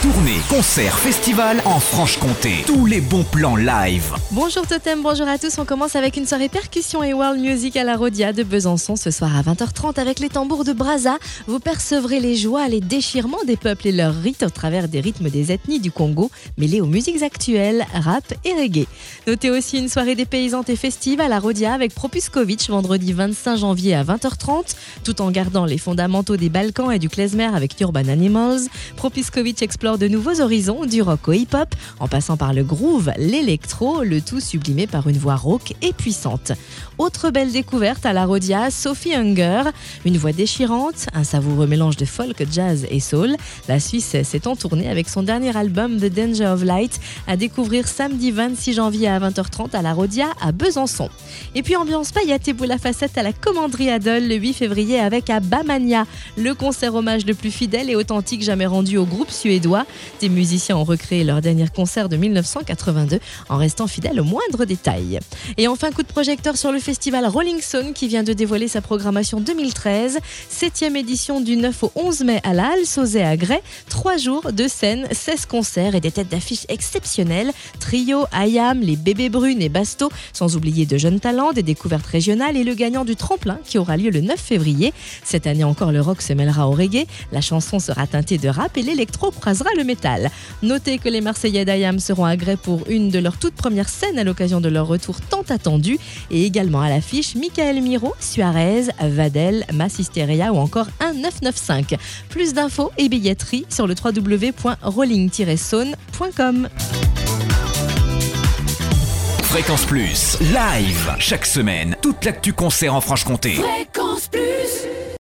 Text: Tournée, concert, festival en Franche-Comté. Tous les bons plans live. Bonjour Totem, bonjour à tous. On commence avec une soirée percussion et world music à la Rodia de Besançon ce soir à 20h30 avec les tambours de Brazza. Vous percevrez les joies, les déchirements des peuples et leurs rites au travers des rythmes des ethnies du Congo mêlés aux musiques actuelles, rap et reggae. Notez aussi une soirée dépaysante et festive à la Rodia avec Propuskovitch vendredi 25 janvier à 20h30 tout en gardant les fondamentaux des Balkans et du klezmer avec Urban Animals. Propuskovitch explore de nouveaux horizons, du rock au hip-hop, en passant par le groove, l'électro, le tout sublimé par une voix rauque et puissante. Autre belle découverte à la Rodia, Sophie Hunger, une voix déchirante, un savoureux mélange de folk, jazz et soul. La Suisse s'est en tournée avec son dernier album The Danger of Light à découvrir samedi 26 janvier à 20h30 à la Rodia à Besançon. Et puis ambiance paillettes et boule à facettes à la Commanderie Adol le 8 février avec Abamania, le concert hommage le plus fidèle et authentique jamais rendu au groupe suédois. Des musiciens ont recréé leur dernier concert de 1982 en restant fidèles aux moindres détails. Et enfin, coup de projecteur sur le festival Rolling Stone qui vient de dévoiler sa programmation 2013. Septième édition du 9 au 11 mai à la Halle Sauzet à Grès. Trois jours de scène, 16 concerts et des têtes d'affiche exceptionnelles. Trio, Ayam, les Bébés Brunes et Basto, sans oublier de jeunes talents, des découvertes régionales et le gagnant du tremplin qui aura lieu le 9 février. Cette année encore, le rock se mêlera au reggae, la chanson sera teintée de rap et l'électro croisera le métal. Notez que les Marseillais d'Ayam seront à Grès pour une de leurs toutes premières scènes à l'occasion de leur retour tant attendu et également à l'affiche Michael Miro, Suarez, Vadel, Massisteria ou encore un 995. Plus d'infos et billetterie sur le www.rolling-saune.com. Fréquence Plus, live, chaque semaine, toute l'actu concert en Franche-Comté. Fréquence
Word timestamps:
Tournée, 0.00 0.38
concert, 0.48 0.96
festival 0.96 1.60
en 1.64 1.80
Franche-Comté. 1.80 2.62
Tous 2.64 2.86
les 2.86 3.00
bons 3.00 3.24
plans 3.24 3.56
live. 3.56 4.14
Bonjour 4.30 4.64
Totem, 4.64 5.02
bonjour 5.02 5.26
à 5.26 5.38
tous. 5.38 5.58
On 5.58 5.64
commence 5.64 5.96
avec 5.96 6.16
une 6.16 6.24
soirée 6.24 6.48
percussion 6.48 7.02
et 7.02 7.12
world 7.12 7.40
music 7.40 7.76
à 7.76 7.82
la 7.82 7.96
Rodia 7.96 8.32
de 8.32 8.44
Besançon 8.44 8.94
ce 8.94 9.10
soir 9.10 9.36
à 9.36 9.42
20h30 9.42 9.98
avec 9.98 10.20
les 10.20 10.28
tambours 10.28 10.62
de 10.62 10.72
Brazza. 10.72 11.18
Vous 11.48 11.58
percevrez 11.58 12.20
les 12.20 12.36
joies, 12.36 12.68
les 12.68 12.80
déchirements 12.80 13.42
des 13.44 13.56
peuples 13.56 13.88
et 13.88 13.92
leurs 13.92 14.14
rites 14.14 14.44
au 14.44 14.50
travers 14.50 14.86
des 14.86 15.00
rythmes 15.00 15.30
des 15.30 15.50
ethnies 15.50 15.80
du 15.80 15.90
Congo 15.90 16.30
mêlés 16.58 16.80
aux 16.80 16.86
musiques 16.86 17.22
actuelles, 17.22 17.84
rap 17.92 18.32
et 18.44 18.52
reggae. 18.52 18.86
Notez 19.26 19.50
aussi 19.50 19.78
une 19.78 19.88
soirée 19.88 20.14
dépaysante 20.14 20.70
et 20.70 20.76
festive 20.76 21.20
à 21.20 21.26
la 21.26 21.40
Rodia 21.40 21.74
avec 21.74 21.92
Propuskovitch 21.92 22.70
vendredi 22.70 23.12
25 23.14 23.56
janvier 23.56 23.96
à 23.96 24.04
20h30 24.04 24.76
tout 25.02 25.20
en 25.20 25.32
gardant 25.32 25.64
les 25.64 25.78
fondamentaux 25.78 26.36
des 26.36 26.50
Balkans 26.50 26.92
et 26.92 27.00
du 27.00 27.08
klezmer 27.08 27.50
avec 27.52 27.80
Urban 27.80 28.06
Animals. 28.06 28.60
Propuskovitch 28.94 29.60
explore 29.60 29.87
de 29.96 30.08
nouveaux 30.08 30.40
horizons, 30.40 30.84
du 30.84 31.00
rock 31.00 31.28
au 31.28 31.32
hip-hop, 31.32 31.74
en 32.00 32.08
passant 32.08 32.36
par 32.36 32.52
le 32.52 32.64
groove, 32.64 33.10
l'électro, 33.16 34.02
le 34.02 34.20
tout 34.20 34.40
sublimé 34.40 34.86
par 34.86 35.08
une 35.08 35.16
voix 35.16 35.36
rauque 35.36 35.74
et 35.80 35.92
puissante. 35.92 36.52
Autre 36.98 37.30
belle 37.30 37.52
découverte 37.52 38.04
à 38.04 38.12
la 38.12 38.26
Rodia, 38.26 38.70
Sophie 38.70 39.14
Hunger, 39.14 39.62
une 40.04 40.18
voix 40.18 40.32
déchirante, 40.32 41.06
un 41.14 41.22
savoureux 41.24 41.66
mélange 41.66 41.96
de 41.96 42.04
folk, 42.04 42.44
jazz 42.50 42.86
et 42.90 43.00
soul. 43.00 43.36
La 43.68 43.78
Suisse 43.78 44.16
s'est 44.24 44.48
en 44.48 44.56
tournée 44.56 44.90
avec 44.90 45.08
son 45.08 45.22
dernier 45.22 45.56
album 45.56 45.96
The 45.98 46.12
Danger 46.12 46.46
of 46.46 46.64
Light 46.64 47.00
à 47.28 47.36
découvrir 47.36 47.86
samedi 47.86 48.32
26 48.32 48.74
janvier 48.74 49.08
à 49.08 49.20
20h30 49.20 49.76
à 49.76 49.82
la 49.82 49.94
Rodia 49.94 50.26
à 50.40 50.50
Besançon. 50.50 51.08
Et 51.54 51.62
puis 51.62 51.76
ambiance 51.76 52.10
paillettes 52.10 52.48
et 52.48 52.52
boule 52.52 52.72
à 52.72 52.78
facettes 52.78 53.16
à 53.16 53.22
la 53.22 53.32
Commanderie 53.32 53.90
Adol 53.90 54.26
le 54.26 54.34
8 54.34 54.54
février 54.54 54.98
avec 54.98 55.30
Abamania, 55.30 56.04
le 56.36 56.52
concert 56.54 56.96
hommage 56.96 57.24
le 57.26 57.34
plus 57.34 57.52
fidèle 57.52 57.90
et 57.90 57.96
authentique 57.96 58.42
jamais 58.42 58.66
rendu 58.66 58.98
au 58.98 59.04
groupe 59.04 59.30
suédois. 59.30 59.77
Des 60.20 60.28
musiciens 60.28 60.76
ont 60.76 60.84
recréé 60.84 61.24
leur 61.24 61.40
dernier 61.40 61.66
concert 61.68 62.08
de 62.08 62.16
1982 62.16 63.20
en 63.48 63.56
restant 63.56 63.86
fidèles 63.86 64.20
aux 64.20 64.24
moindres 64.24 64.66
détails. 64.66 65.20
Et 65.56 65.68
enfin, 65.68 65.90
coup 65.90 66.02
de 66.02 66.08
projecteur 66.08 66.56
sur 66.56 66.72
le 66.72 66.78
festival 66.78 67.26
Rolling 67.26 67.60
Stone 67.60 67.92
qui 67.92 68.08
vient 68.08 68.22
de 68.22 68.32
dévoiler 68.32 68.68
sa 68.68 68.80
programmation 68.80 69.40
2013. 69.40 70.18
Septième 70.48 70.96
édition 70.96 71.40
du 71.40 71.56
9 71.56 71.84
au 71.84 71.92
11 71.94 72.20
mai 72.24 72.40
à 72.44 72.54
la 72.54 72.72
Halle 72.72 72.86
Sauzet 72.86 73.22
à 73.22 73.36
Grès. 73.36 73.62
Trois 73.88 74.16
jours 74.16 74.52
de 74.52 74.68
scène, 74.68 75.06
16 75.10 75.46
concerts 75.46 75.94
et 75.94 76.00
des 76.00 76.10
têtes 76.10 76.28
d'affiche 76.28 76.66
exceptionnelles. 76.68 77.52
Trio, 77.80 78.24
Ayam, 78.32 78.80
les 78.80 78.96
Bébés 78.96 79.28
Brunes 79.28 79.62
et 79.62 79.68
Basto, 79.68 80.10
sans 80.32 80.56
oublier 80.56 80.86
de 80.86 80.98
jeunes 80.98 81.20
talents, 81.20 81.52
des 81.52 81.62
découvertes 81.62 82.06
régionales 82.06 82.56
et 82.56 82.64
le 82.64 82.74
gagnant 82.74 83.04
du 83.04 83.16
tremplin 83.16 83.58
qui 83.64 83.78
aura 83.78 83.96
lieu 83.96 84.10
le 84.10 84.20
9 84.20 84.38
février. 84.38 84.92
Cette 85.24 85.46
année 85.46 85.64
encore, 85.64 85.92
le 85.92 86.00
rock 86.00 86.22
se 86.22 86.32
mêlera 86.32 86.68
au 86.68 86.72
reggae, 86.72 87.06
la 87.32 87.40
chanson 87.40 87.78
sera 87.78 88.06
teintée 88.06 88.38
de 88.38 88.48
rap 88.48 88.76
et 88.76 88.82
l'électro 88.82 89.30
croisera 89.30 89.67
le 89.76 89.84
métal. 89.84 90.30
Notez 90.62 90.98
que 90.98 91.08
les 91.08 91.20
Marseillais 91.20 91.64
d'Ayam 91.64 91.98
seront 91.98 92.24
à 92.24 92.36
Grès 92.36 92.56
pour 92.56 92.82
une 92.88 93.10
de 93.10 93.18
leurs 93.18 93.38
toutes 93.38 93.54
premières 93.54 93.88
scènes 93.88 94.18
à 94.18 94.24
l'occasion 94.24 94.60
de 94.60 94.68
leur 94.68 94.86
retour 94.86 95.20
tant 95.20 95.42
attendu 95.48 95.98
et 96.30 96.44
également 96.44 96.80
à 96.80 96.88
l'affiche 96.88 97.34
Michael 97.34 97.82
Miro, 97.82 98.14
Suarez, 98.20 98.84
Vadel, 99.00 99.64
Massisteria 99.72 100.52
ou 100.52 100.56
encore 100.56 100.86
un 101.00 101.14
995. 101.14 101.98
Plus 102.28 102.54
d'infos 102.54 102.92
et 102.98 103.08
billetterie 103.08 103.64
sur 103.68 103.86
le 103.86 103.94
www.rolling-saune.com. 103.94 106.68
Fréquence 109.42 109.84
Plus, 109.86 110.36
live, 110.40 111.14
chaque 111.18 111.46
semaine, 111.46 111.96
toute 112.02 112.24
l'actu 112.24 112.52
concert 112.52 112.94
en 112.94 113.00
Franche-Comté. 113.00 113.54
Fréquence 113.54 114.07